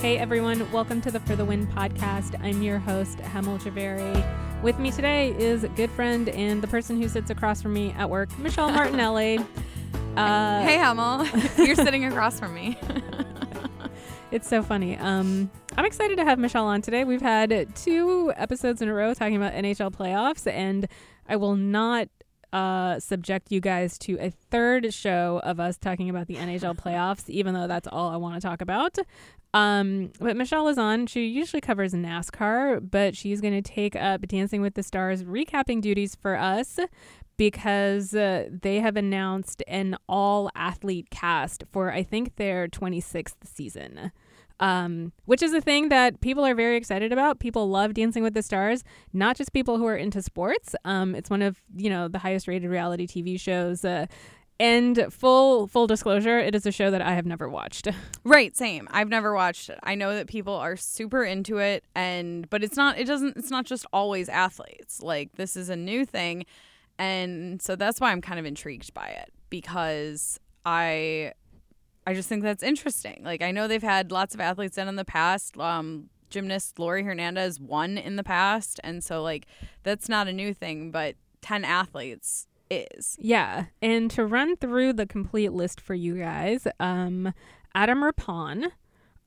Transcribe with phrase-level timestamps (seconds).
[0.00, 2.40] Hey everyone, welcome to the For the Win podcast.
[2.40, 4.62] I'm your host, Hemel Javeri.
[4.62, 7.90] With me today is a good friend and the person who sits across from me
[7.98, 9.40] at work, Michelle Martinelli.
[10.16, 11.26] Uh, hey Hemel,
[11.64, 12.76] you're sitting across from me.
[14.32, 14.96] it's so funny.
[14.96, 17.04] Um, I'm excited to have Michelle on today.
[17.04, 20.88] We've had two episodes in a row talking about NHL playoffs, and
[21.28, 22.08] I will not
[22.52, 27.28] uh, subject you guys to a third show of us talking about the NHL playoffs,
[27.28, 28.98] even though that's all I want to talk about.
[29.54, 31.06] Um, but Michelle is on.
[31.06, 35.80] She usually covers NASCAR, but she's going to take up Dancing with the Stars recapping
[35.80, 36.78] duties for us
[37.38, 44.12] because uh, they have announced an all athlete cast for, I think, their 26th season.
[44.60, 47.38] Um, which is a thing that people are very excited about.
[47.38, 50.74] People love Dancing with the Stars, not just people who are into sports.
[50.84, 53.84] Um, it's one of you know the highest rated reality TV shows.
[53.84, 54.06] Uh,
[54.60, 57.88] and full full disclosure, it is a show that I have never watched.
[58.24, 58.88] Right, same.
[58.90, 59.78] I've never watched it.
[59.82, 63.50] I know that people are super into it and but it's not it doesn't it's
[63.50, 65.00] not just always athletes.
[65.00, 66.44] Like this is a new thing
[66.98, 71.32] and so that's why I'm kind of intrigued by it because I
[72.08, 73.20] I just think that's interesting.
[73.22, 75.58] Like I know they've had lots of athletes in in the past.
[75.58, 79.46] Um gymnast Laurie Hernandez won in the past and so like
[79.82, 83.16] that's not a new thing, but 10 athletes is.
[83.20, 83.66] Yeah.
[83.82, 87.34] And to run through the complete list for you guys, um,
[87.74, 88.72] Adam Rippon,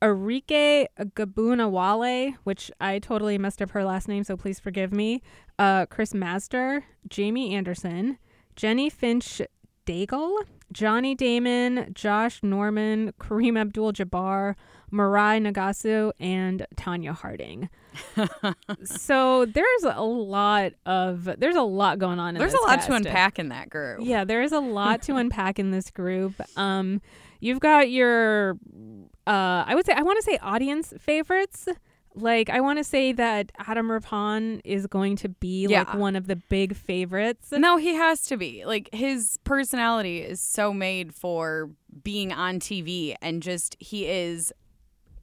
[0.00, 5.22] Arike Gabbunawale, which I totally messed up her last name, so please forgive me.
[5.56, 8.18] Uh, Chris Mazdzer, Jamie Anderson,
[8.56, 9.40] Jennie Finch
[9.86, 14.54] Daigle, Johnny Damon, Josh Norman, Kareem Abdul Jabbar,
[14.92, 17.68] Mirai Nagasu, and Tonya Harding.
[18.84, 22.34] so there's a lot of there's a lot going on.
[22.34, 22.88] There's a lot cast.
[22.88, 24.00] to unpack in that group.
[24.02, 26.34] Yeah, there is a lot to unpack in this group.
[26.56, 27.00] Um,
[27.40, 28.58] you've got your,
[29.26, 31.68] uh, I would say I want to say audience favorites.
[32.14, 35.80] Like I want to say that Adam Rippon is going to be Yeah.
[35.80, 37.50] like one of the big favorites.
[37.52, 38.64] No, he has to be.
[38.64, 41.70] Like his personality is so made for
[42.02, 44.52] being on TV and just he is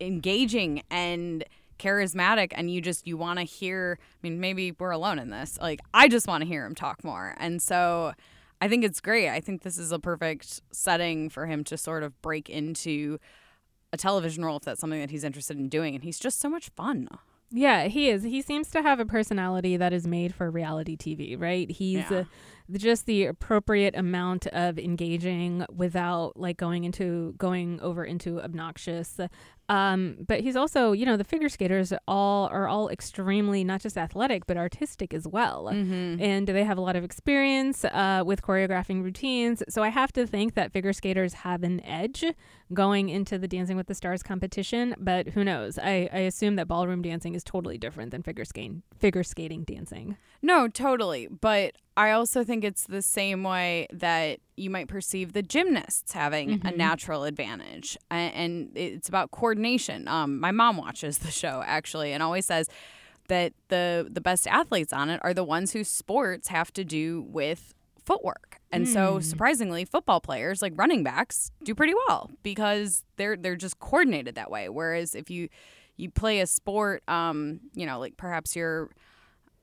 [0.02, 1.44] engaging and
[1.78, 5.58] charismatic and you just you want to hear I mean maybe we're alone in this.
[5.62, 7.36] Like I just want to hear him talk more.
[7.38, 8.14] And so
[8.62, 9.30] I think it's great.
[9.30, 13.20] I think this is a perfect setting for him to sort of break into
[13.92, 16.50] a television role if that's something that he's interested in doing and he's just so
[16.50, 17.08] much fun.
[17.52, 18.22] Yeah, he is.
[18.22, 21.70] He seems to have a personality that is made for reality TV, right?
[21.72, 22.20] He's Yeah.
[22.20, 22.24] uh,
[22.78, 29.20] just the appropriate amount of engaging without like going into going over into obnoxious.
[29.70, 33.98] Um, but he's also, you know, the figure skaters all are all extremely not just
[33.98, 36.22] athletic but artistic as well, Mm-hmm.
[36.22, 39.62] and they have a lot of experience uh, with choreographing routines.
[39.70, 42.26] So I have to think that figure skaters have an edge
[42.74, 44.96] going into the Dancing with the Stars competition.
[44.98, 45.78] But who knows?
[45.78, 50.18] I, I assume that ballroom dancing is totally different than figure skating figure skating dancing.
[50.42, 51.28] No, totally.
[51.28, 56.54] But I also think it's the same way that you might perceive the gymnasts having
[56.54, 56.78] a Mhm.
[56.78, 60.08] natural advantage, and it's about coordination.
[60.08, 62.70] Um, my mom watches the show actually, and always says
[63.28, 67.22] that the the best athletes on it are the ones whose sports have to do
[67.28, 67.74] with
[68.06, 68.60] footwork.
[68.72, 69.22] And so Hmm.
[69.22, 74.50] surprisingly, football players like running backs do pretty well because they're they're just coordinated that
[74.50, 74.70] way.
[74.70, 75.50] Whereas if you
[75.98, 78.90] you play a sport, um, you know, like perhaps you're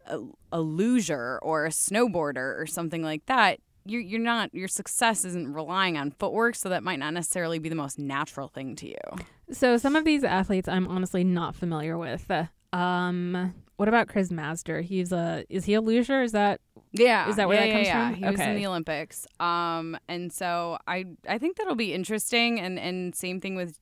[0.06, 0.20] a,
[0.52, 5.52] a luger or a snowboarder or something like that, you're, you're not, your success isn't
[5.52, 6.56] relying on footwork.
[6.56, 9.24] So that might not necessarily be the most natural thing to you.
[9.52, 12.30] So some of these athletes I'm honestly not familiar with.
[12.72, 14.82] Um, what about Chris Mazdzer?
[14.82, 16.22] He's a is he a luger?
[16.22, 16.60] Is that
[16.92, 17.28] Yeah.
[17.28, 18.10] Is that where yeah, that comes yeah, yeah.
[18.10, 18.22] from?
[18.22, 19.26] He was in the Olympics.
[19.38, 22.58] Um, and so I, I think that'll be interesting.
[22.58, 23.78] And, and same thing with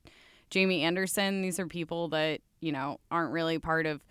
[0.49, 1.41] Jamie Anderson.
[1.41, 4.03] These are people that, you know, aren't really part of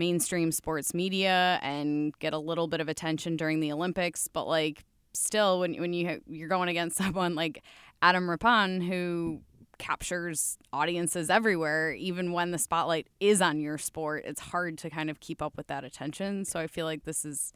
[0.00, 4.82] mainstream sports media and get a little bit of attention during the Olympics, but like
[5.12, 7.62] still when when you you're going against someone like
[8.02, 9.42] Adam Rippon who
[9.78, 15.10] captures audiences everywhere even when the spotlight is on your sport, it's hard to kind
[15.10, 16.44] of keep up with that attention.
[16.44, 17.52] So I feel like this is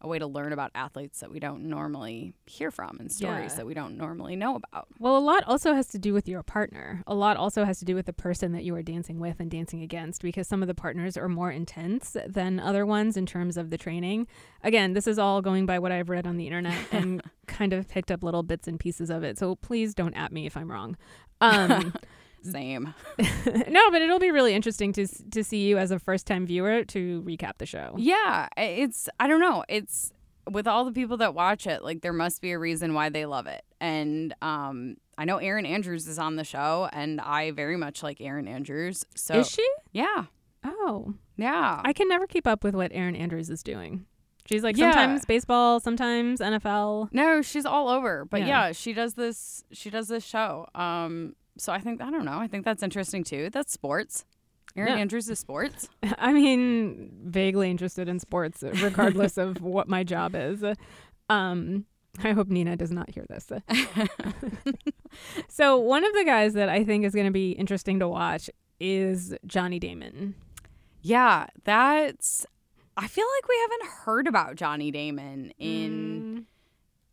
[0.00, 3.56] a way to learn about athletes that we don't normally hear from and stories Yeah.
[3.56, 4.86] that we don't normally know about.
[5.00, 7.02] Well, a lot also has to do with your partner.
[7.06, 9.50] A lot also has to do with the person that you are dancing with and
[9.50, 13.56] dancing against because some of the partners are more intense than other ones in terms
[13.56, 14.28] of the training.
[14.62, 17.88] Again, this is all going by what I've read on the internet and kind of
[17.88, 19.36] picked up little bits and pieces of it.
[19.36, 20.96] So please don't at me if I'm wrong.
[21.40, 21.94] Um,
[22.42, 22.94] Same.
[23.18, 26.84] no, but it'll be really interesting to to see you as a first time viewer
[26.84, 27.94] to recap the show.
[27.98, 29.64] Yeah, it's I don't know.
[29.68, 30.12] It's
[30.50, 33.26] with all the people that watch it, like there must be a reason why they
[33.26, 33.62] love it.
[33.80, 38.20] And um, I know Erin Andrews is on the show, and I very much like
[38.20, 39.04] Erin Andrews.
[39.14, 39.68] So Is she?
[39.92, 40.24] yeah,
[40.64, 41.80] Oh, yeah.
[41.84, 44.06] I can never keep up with what Erin Andrews is doing.
[44.46, 44.92] She's like Yeah.
[44.92, 47.10] sometimes baseball, sometimes NFL.
[47.12, 48.24] No, she's all over.
[48.24, 48.46] But Yeah.
[48.46, 48.72] yeah.
[48.72, 50.66] she does this she does this show.
[50.74, 52.38] Um so I think I don't know.
[52.38, 53.50] I think that's interesting too.
[53.50, 54.24] That's sports.
[54.76, 55.00] Erin Yeah.
[55.00, 55.88] Andrews is sports.
[56.18, 60.62] I mean, vaguely interested in sports, regardless of what my job is.
[61.30, 61.86] Um,
[62.22, 63.50] I hope Nina does not hear this.
[65.48, 68.50] so, one of the guys that I think is going to be interesting to watch
[68.80, 70.34] is Johnny Damon.
[71.02, 72.46] Yeah, that's
[72.96, 76.46] I feel like we haven't heard about Johnny Damon in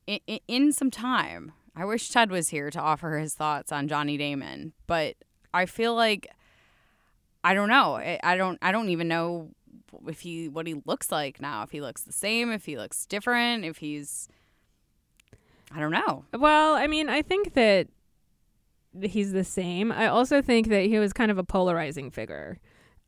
[0.08, 1.52] Mm, in, in some time.
[1.76, 5.16] I wish Ted was here to offer his thoughts on Johnny Damon, but
[5.54, 6.30] I feel like
[7.44, 7.96] I don't know.
[7.96, 9.52] I, don't I don't even know
[10.08, 11.64] if he what he looks like now.
[11.64, 14.30] If he looks the same, if he looks different, if he's
[15.74, 16.26] I don't know.
[16.34, 17.88] well, I mean, I think that
[19.02, 19.92] he's the same.
[19.92, 22.60] I also think that he was kind of a polarizing figure.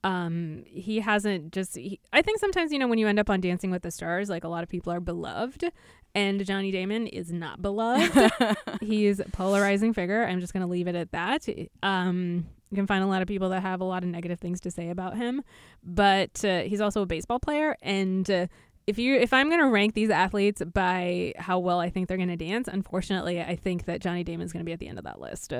[0.08, 1.76] Um, he hasn't just.
[1.76, 4.30] He, I think sometimes you know when you end up on Dancing with the Stars,
[4.30, 5.70] like a lot of people are beloved,
[6.16, 8.32] and Johnny Damon is not beloved.
[8.82, 10.24] he's a polarizing figure.
[10.24, 11.46] I'm just going to leave it at that.
[11.84, 14.62] Um, you can find a lot of people that have a lot of negative things
[14.62, 15.44] to say about him,
[15.84, 17.76] but uh, he's also a baseball player.
[17.82, 18.48] And uh,
[18.88, 22.18] if you, if I'm going to rank these athletes by how well I think they're
[22.18, 25.00] going to dance, unfortunately, I think that Johnny Damon's going to be at the end
[25.00, 25.54] of that list.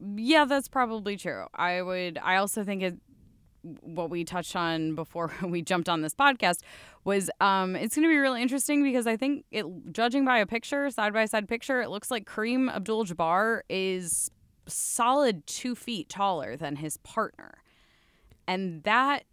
[0.00, 1.46] Yeah, that's probably true.
[1.54, 2.18] I would.
[2.20, 2.96] I also think it.
[3.80, 6.60] What we touched on before we jumped on this podcast
[7.04, 10.46] was um, it's going to be really interesting because I think it, judging by a
[10.46, 14.30] picture, side by side picture, it looks like Kareem Abdul-Jabbar is
[14.66, 17.54] solid two feet taller than his partner,
[18.46, 19.24] and that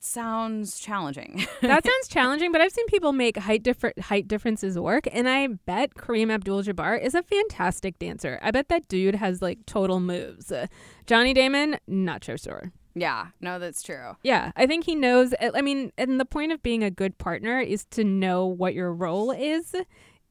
[0.00, 1.46] sounds challenging.
[1.60, 5.46] that sounds challenging, but I've seen people make height different height differences work, and I
[5.46, 8.38] bet Kareem Abdul-Jabbar is a fantastic dancer.
[8.42, 10.50] I bet that dude has like total moves.
[10.50, 10.66] Uh,
[11.06, 12.72] Johnny Damon, not so sure.
[12.94, 14.16] Yeah, no, that's true.
[14.22, 15.32] Yeah, I think he knows.
[15.54, 18.92] I mean, and the point of being a good partner is to know what your
[18.92, 19.74] role is.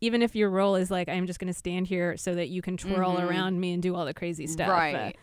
[0.01, 2.61] Even if your role is like, I'm just going to stand here so that you
[2.61, 3.29] can twirl Mhm.
[3.29, 4.69] around me and do all the crazy stuff.
[4.69, 5.15] Right.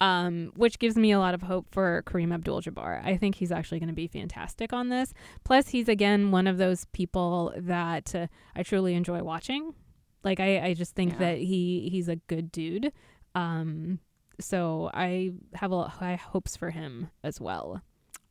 [0.00, 3.00] Um, which gives me a lot of hope for Kareem Abdul Jabbar.
[3.04, 5.14] I think he's actually going to be fantastic on this.
[5.44, 8.26] Plus, he's again one of those people that uh,
[8.56, 9.72] I truly enjoy watching.
[10.24, 11.18] Like, I, I just think Yeah.
[11.18, 12.92] that he he's a good dude.
[13.36, 14.00] Um,
[14.40, 17.80] so I have a lot high hopes for him as well.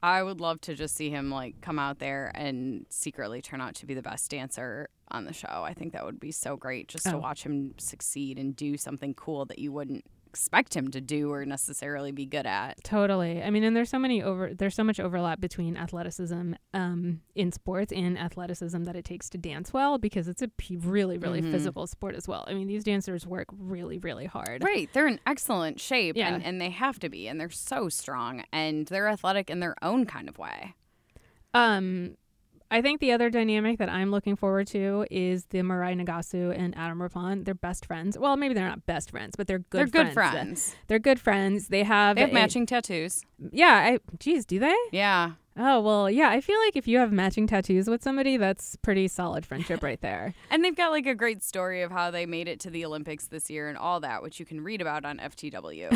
[0.01, 3.75] I would love to just see him like come out there and secretly turn out
[3.75, 5.47] to be the best dancer on the show.
[5.63, 7.19] I think that would be so great just to Oh.
[7.19, 11.45] watch him succeed and do something cool that you wouldn't expect him to do or
[11.45, 12.83] necessarily be good at.
[12.83, 13.43] Totally.
[13.43, 17.51] I mean, and there's so many over there's so much overlap between athleticism um, in
[17.51, 21.41] sports and athleticism that it takes to dance well because it's a p- really really
[21.43, 21.51] Mhm.
[21.51, 22.45] physical sport as well.
[22.47, 24.63] I mean, these dancers work really really hard.
[24.63, 24.89] Right.
[24.91, 26.33] They're in excellent shape Yeah.
[26.33, 29.75] and, and they have to be and they're so strong and they're athletic in their
[29.83, 30.73] own kind of way.
[31.53, 32.17] Um,
[32.73, 36.75] I think the other dynamic that I'm looking forward to is the Mirai Nagasu and
[36.75, 37.43] Adam Rippon.
[37.43, 38.17] They're best friends.
[38.17, 39.79] Well, maybe they're not best friends, but they're good.
[39.91, 40.33] they're good friends.
[40.33, 40.75] friends.
[40.87, 41.67] They're good friends.
[41.67, 43.23] They have They have a- matching tattoos.
[43.51, 43.75] Yeah.
[43.93, 43.99] I.
[44.19, 44.75] Geez, do they?
[44.91, 45.33] Yeah.
[45.55, 46.29] Oh well, yeah.
[46.29, 50.01] I feel like if you have matching tattoos with somebody, that's pretty solid friendship right
[50.01, 50.33] there.
[50.49, 53.27] And they've got like a great story of how they made it to the Olympics
[53.27, 55.89] this year and all that, which you can read about on FTW.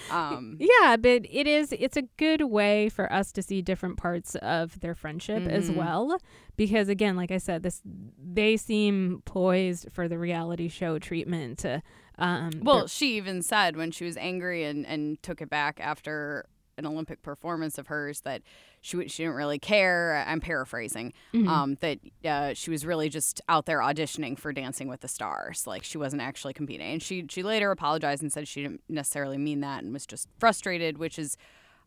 [0.10, 4.34] um, Yeah, but it is it's a good way for us to see different parts
[4.36, 5.76] of their friendship as Mhm.
[5.76, 6.18] well
[6.56, 11.64] because again, like I said, this they seem poised for the reality show treatment.
[11.64, 11.80] uh,
[12.18, 16.46] Um well, she even said when she was angry and, and took it back after
[16.78, 18.42] an Olympic performance of hers that
[18.80, 20.24] she she didn't really care.
[20.26, 21.12] I'm paraphrasing.
[21.34, 21.48] Mhm.
[21.48, 25.66] Um, that uh, she was really just out there auditioning for Dancing with the Stars.
[25.66, 26.92] Like she wasn't actually competing.
[26.92, 30.28] And she she later apologized and said she didn't necessarily mean that and was just
[30.38, 31.36] frustrated, which is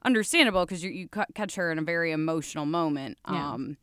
[0.04, 3.18] understandable because you you catch her in a very emotional moment.
[3.30, 3.54] Yeah.
[3.54, 3.78] Um,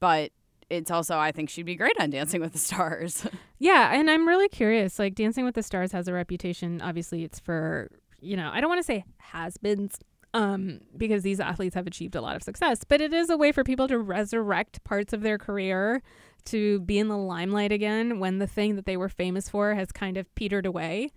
[0.00, 0.30] but
[0.70, 3.26] it's also I think she'd be great on Dancing with the Stars.
[3.60, 4.98] Yeah, and I'm really curious.
[4.98, 6.82] Like Dancing with the Stars has a reputation.
[6.82, 7.88] Obviously, it's for
[8.20, 9.98] you know I don't want to say has-beens,
[10.34, 13.52] um, because these athletes have achieved a lot of success, but it is a way
[13.52, 16.02] for people to resurrect parts of their career
[16.46, 19.90] to be in the limelight again when the thing that they were famous for has
[19.92, 21.10] kind of petered away.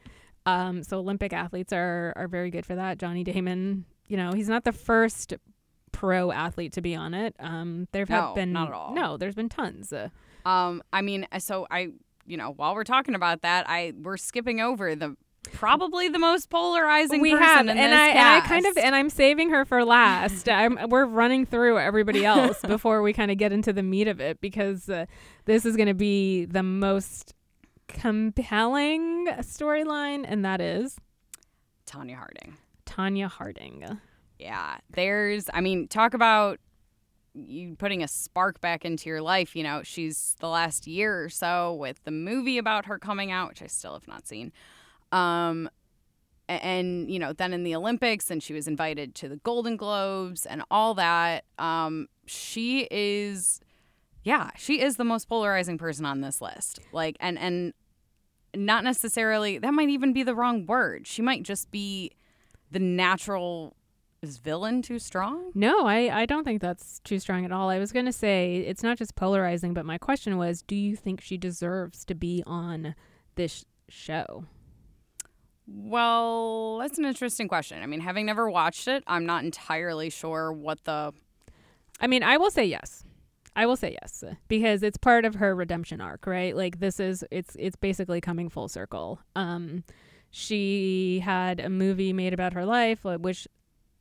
[0.46, 2.98] Um, so Olympic athletes are are very good for that.
[2.98, 5.34] Johnny Damon, you know, he's not the first
[5.92, 7.36] pro athlete to be on it.
[7.40, 8.94] Um, there've No, been not at all.
[8.94, 9.92] No, there's been tons.
[9.92, 10.10] Uh,
[10.46, 11.90] Um, I mean, so I,
[12.26, 15.18] you know, while we're talking about that, I we're skipping over the
[15.54, 17.22] probably the most polarizing.
[17.22, 20.50] we person have, and I, and I kind of, and I'm saving her for last.
[20.50, 24.20] I'm, we're running through everybody else before we kind of get into the meat of
[24.20, 25.06] it because uh,
[25.46, 27.34] this is going to be the most
[27.88, 30.98] compelling storyline, and that is
[31.86, 32.58] Tonya Harding.
[32.86, 34.00] Tonya Harding.
[34.39, 35.50] Yeah, there's.
[35.54, 36.60] I mean, talk about
[37.34, 39.56] you putting a spark back into your life.
[39.56, 43.50] You know, she's the last year or so with the movie about her coming out,
[43.50, 44.51] which I still have not seen.
[45.12, 45.70] Um,
[46.50, 50.46] and you know, then in the Olympics, and she was invited to the Golden Globes
[50.46, 51.44] and all that.
[51.60, 53.60] Um, she is,
[54.24, 56.80] yeah, she is the most polarizing person on this list.
[56.92, 57.74] Like, and and
[58.56, 61.06] not necessarily that might even be the wrong word.
[61.06, 62.12] She might just be
[62.72, 63.76] the natural
[64.22, 65.52] is villain too strong?
[65.54, 67.70] No, I, I don't think that's too strong at all.
[67.70, 70.96] I was going to say it's not just polarizing, but my question was do you
[70.96, 72.96] think she deserves to be on
[73.36, 74.46] this show?
[75.68, 77.84] Well, that's an interesting question.
[77.84, 81.14] I mean, having never watched it, I'm not entirely sure what the.
[82.00, 83.04] I mean, I will say yes.
[83.58, 86.56] I will say yes because it's part of her redemption arc, right?
[86.56, 89.20] Like this is it's it's basically coming full circle.
[89.36, 89.84] Um
[90.30, 93.48] she had a movie made about her life which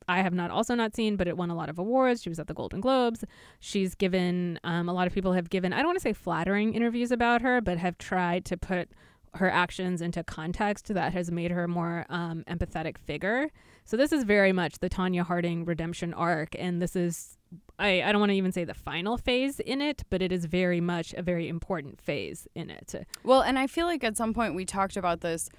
[0.07, 2.21] I have not also not seen, but it won a lot of awards.
[2.21, 3.25] She was at the Golden Globes.
[3.59, 6.75] She's given um, a lot of people have given I don't want to say flattering
[6.75, 8.89] interviews about her, but have tried to put
[9.37, 13.49] her actions into context that has made her a more um, empathetic figure.
[13.85, 17.37] So this is very much the Tonya Harding redemption arc, and this is
[17.79, 20.45] I, I don't want to even say the final phase in it, but it is
[20.45, 22.93] very much a very important phase in it.
[23.23, 25.49] Well, and I feel like at some point we talked about this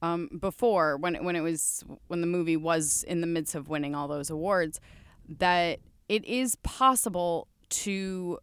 [0.00, 3.94] um, before when when it was when the movie was in the midst of winning
[3.94, 4.80] all those awards
[5.28, 8.38] that it is possible to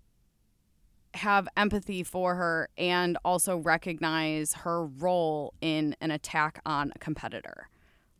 [1.15, 7.69] have empathy for her and also recognize her role in an attack on a competitor.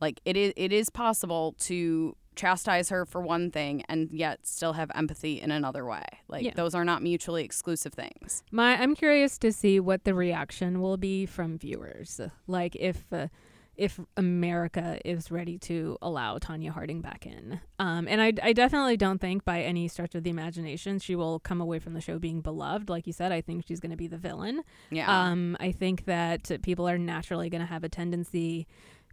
[0.00, 4.74] Like it is it is possible to chastise her for one thing and yet still
[4.74, 6.04] have empathy in another way.
[6.28, 6.52] Like Yeah.
[6.54, 8.42] those are not mutually exclusive things.
[8.50, 12.20] My I'm curious to see what the reaction will be from viewers.
[12.46, 13.28] Like if uh,
[13.76, 17.60] if America is ready to allow Tonya Harding back in.
[17.78, 21.40] Um, and I, I definitely don't think by any stretch of the imagination she will
[21.40, 22.88] come away from the show being beloved.
[22.88, 24.62] Like you said, I think she's going to be the villain.
[24.90, 25.06] Yeah.
[25.08, 28.66] Um, I think that people are naturally going to have a tendency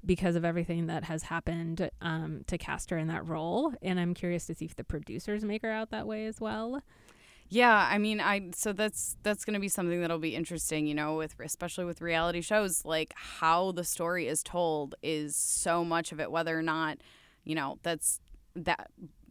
[0.06, 3.74] because of everything that has happened um, to cast her in that role.
[3.82, 6.82] And I'm curious to see if the producers make her out that way as well.
[7.50, 10.96] Yeah, I mean, I so that's that's going to be something that'll be interesting, you
[10.96, 16.12] know, with especially with reality shows, like how the story is told is so much
[16.12, 16.98] of it whether or not,
[17.44, 18.20] you know, that's
[18.56, 18.90] that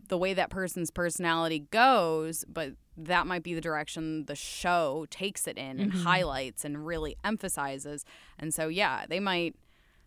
[0.09, 5.47] the way that person's personality goes, but that might be the direction the show takes
[5.49, 6.05] it in and Mhm.
[6.05, 8.05] highlights and really emphasizes.
[8.39, 9.57] And so yeah, they might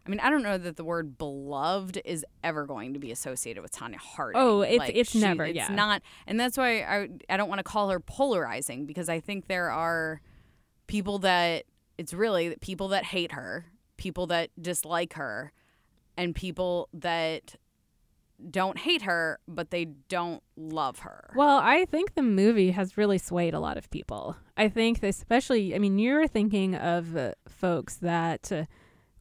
[0.05, 3.61] I mean, I don't know that the word beloved is ever going to be associated
[3.63, 4.39] with Tonya Harding.
[4.39, 5.69] Oh, it's- Like, it's she- never, It's yeah.
[5.73, 9.47] not, and that's why I I don't want to call her polarizing because I think
[9.47, 10.21] there are
[10.87, 11.63] people that
[11.97, 13.65] it's really people that hate her,
[13.97, 15.51] people that dislike her,
[16.17, 17.55] and people that
[18.51, 21.31] don't hate her but they don't love her.
[21.35, 24.35] Well, I think the movie has really swayed a lot of people.
[24.57, 28.65] I think, especially, I mean, you're thinking of uh, folks that uh,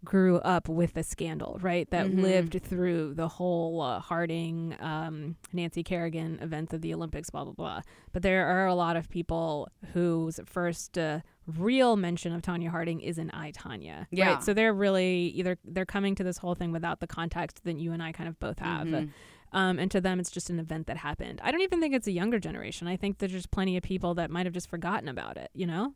[0.04, 1.88] grew up with the scandal, right?
[1.90, 2.20] That Mhm.
[2.23, 7.52] lived through the whole uh, Harding, um, Nancy Kerrigan events of the Olympics, blah, blah,
[7.54, 7.80] blah.
[8.12, 13.00] But there are a lot of people whose first uh, real mention of Tonya Harding
[13.00, 14.06] is in I, Tonya.
[14.11, 14.34] Yeah.
[14.34, 14.42] Right?
[14.42, 17.92] So they're really either, they're coming to this whole thing without the context that you
[17.92, 18.87] and I kind of both have.
[18.87, 19.11] Mhm.
[19.52, 21.40] Um, and to them, it's just an event that happened.
[21.44, 22.88] I don't even think it's a younger generation.
[22.88, 25.66] I think there's just plenty of people that might have just forgotten about it, you
[25.66, 25.94] know?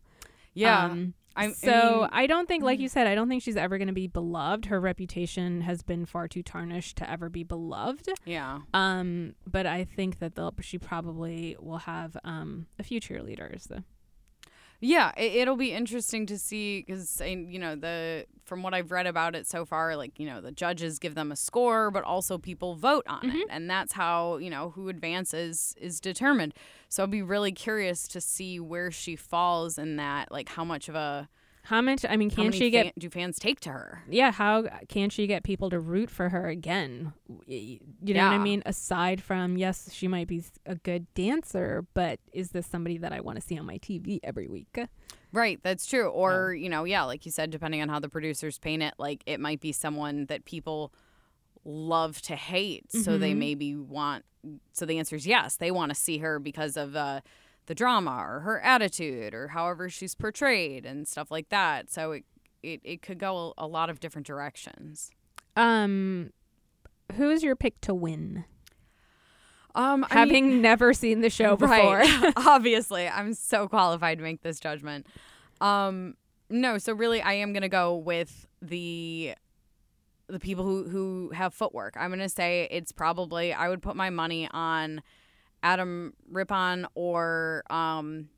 [0.55, 0.85] Yeah.
[0.85, 2.83] Um, I- I so mean- I don't think, like Mhm.
[2.83, 4.67] you said, I don't think she's ever going to be beloved.
[4.67, 8.09] Her reputation has been far too tarnished to ever be beloved.
[8.25, 8.61] yeah.
[8.75, 13.69] Um, but I think that they'll, she probably will have um, a few cheerleaders.
[14.81, 19.07] Yeah, it, it'll be interesting to see because you know the from what I've read
[19.07, 22.39] about it so far, like you know the judges give them a score, but also
[22.39, 23.35] people vote on Mhm.
[23.43, 26.55] it, and that's how you know who advances is determined.
[26.89, 30.89] So I'll be really curious to see where she falls in that, like how much
[30.89, 31.29] of a
[31.65, 32.05] How much?
[32.09, 34.03] I mean, can she get fan- do fans take to her?
[34.09, 37.13] yeah how can she get people to root for her again
[37.47, 37.79] you
[38.15, 42.51] know what i mean aside from yes she might be a good dancer but is
[42.53, 44.79] this somebody that i want to see on my tv every week
[45.31, 46.09] Right, that's true.
[46.09, 49.23] Or, you know, yeah, like you said, depending on how the producers paint it, like
[49.27, 50.91] it might be someone that people
[51.67, 52.91] love to hate.
[52.91, 53.37] So they Mhm.
[53.37, 54.25] maybe want,
[54.73, 55.57] so the answer is yes.
[55.57, 57.21] They want to see her because of uh,
[57.69, 61.91] the drama or her attitude or however she's portrayed and stuff like that.
[61.91, 62.25] So it,
[62.63, 65.11] it, it could go a, lot of different directions.
[65.57, 66.31] um
[67.15, 68.45] who's your pick to win
[69.75, 72.33] Um, I having mean- never seen the show before Right.
[72.37, 75.07] Obviously, I'm so qualified to make this judgment.
[75.61, 76.15] Um,
[76.51, 79.35] no, so really, I am gonna go with the
[80.29, 81.95] the people who who have footwork.
[81.99, 85.03] I'm gonna say it's probably I would put my money on
[85.63, 88.29] Adam Rippon or um,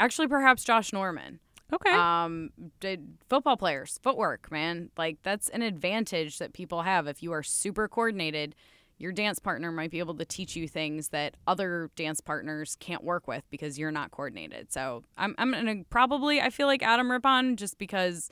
[0.00, 1.40] actually perhaps Josh Norman.
[1.72, 1.90] Okay.
[1.90, 2.50] Um,
[3.28, 7.88] football players footwork, man, like that's an advantage that people have if you are super
[7.88, 8.54] coordinated.
[8.96, 13.04] Your dance partner might be able to teach you things that other dance partners can't
[13.04, 14.72] work with because you're not coordinated.
[14.72, 18.30] So I'm I'm gonna probably I feel like Adam Rippon just because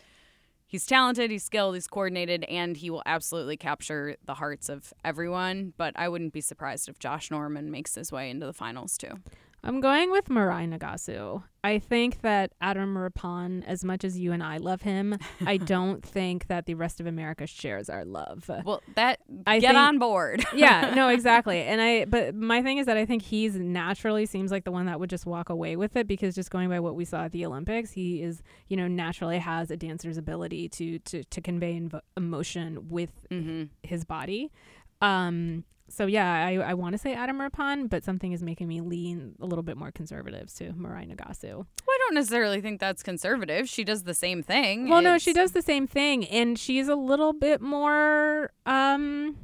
[0.67, 5.73] he's talented, he's skilled, he's coordinated, and he will absolutely capture the hearts of everyone.
[5.77, 9.21] But I wouldn't be surprised if Josh Norman makes his way into the finals too.
[9.67, 11.43] I'm going with Mirai Nagasu.
[11.65, 16.05] I think that Adam Rippon, as much as you and I love him, I don't
[16.05, 18.49] think that the rest of America shares our love.
[18.65, 20.45] Well, that I get think- on board.
[20.55, 21.63] yeah, no, exactly.
[21.63, 24.87] And I, but my thing is that I think he's naturally seems like the one
[24.87, 27.33] that would just walk away with it because just going by what we saw at
[27.33, 31.81] the Olympics, he is, you know, naturally has a dancer's ability to to to convey
[31.81, 34.53] invo- emotion with hmm his body.
[35.01, 38.81] Um, so yeah, I, I want to say Adam Rippon, but something is making me
[38.81, 41.55] lean a little bit more conservative to Mirai Nagasu.
[41.55, 43.69] Well, I don't necessarily think that's conservative.
[43.69, 44.89] She does the same thing.
[44.89, 48.51] Well, no, she does the same thing, and she's a little bit more.
[48.65, 49.37] Um,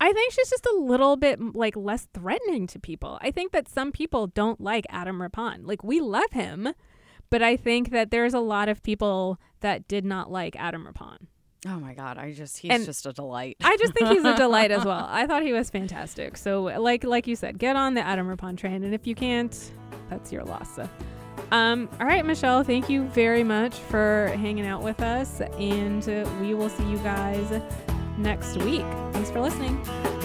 [0.00, 3.18] I think she's just a little bit like less threatening to people.
[3.20, 5.66] I think that some people don't like Adam Rippon.
[5.66, 6.72] Like we love him,
[7.28, 11.28] but I think that there's a lot of people that did not like Adam Rippon.
[11.66, 13.56] Oh my god, I just he's And- just a delight.
[13.62, 15.06] I just think he's a delight as well.
[15.10, 16.36] I thought he was fantastic.
[16.36, 19.72] So, like like you said, get on the Adam Rippon train, and if you can't,
[20.08, 20.74] that's your loss.
[20.74, 20.88] So.
[21.52, 26.28] Um, all right, Michelle, thank you very much for hanging out with us, and uh,
[26.40, 27.60] we will see you guys
[28.18, 28.84] next week.
[29.12, 30.19] Thanks for listening.